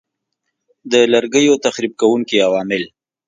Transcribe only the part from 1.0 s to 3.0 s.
لرګیو تخریب کوونکي عوامل